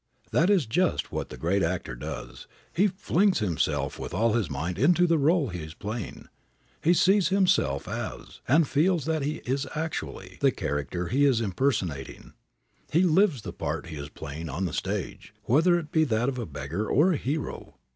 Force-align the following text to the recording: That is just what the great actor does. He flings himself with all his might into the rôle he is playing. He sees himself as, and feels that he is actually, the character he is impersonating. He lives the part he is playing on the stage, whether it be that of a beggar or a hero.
That 0.31 0.49
is 0.49 0.65
just 0.65 1.11
what 1.11 1.29
the 1.29 1.37
great 1.37 1.61
actor 1.61 1.93
does. 1.93 2.47
He 2.73 2.87
flings 2.87 3.37
himself 3.37 3.99
with 3.99 4.15
all 4.15 4.33
his 4.33 4.49
might 4.49 4.79
into 4.79 5.05
the 5.05 5.19
rôle 5.19 5.51
he 5.51 5.61
is 5.61 5.75
playing. 5.75 6.27
He 6.83 6.95
sees 6.95 7.27
himself 7.29 7.87
as, 7.87 8.41
and 8.47 8.67
feels 8.67 9.05
that 9.05 9.21
he 9.21 9.43
is 9.45 9.67
actually, 9.75 10.39
the 10.41 10.49
character 10.51 11.09
he 11.09 11.23
is 11.25 11.39
impersonating. 11.39 12.33
He 12.91 13.03
lives 13.03 13.43
the 13.43 13.53
part 13.53 13.89
he 13.89 13.95
is 13.97 14.09
playing 14.09 14.49
on 14.49 14.65
the 14.65 14.73
stage, 14.73 15.35
whether 15.43 15.77
it 15.77 15.91
be 15.91 16.03
that 16.05 16.29
of 16.29 16.39
a 16.39 16.47
beggar 16.47 16.87
or 16.89 17.11
a 17.13 17.17
hero. 17.17 17.75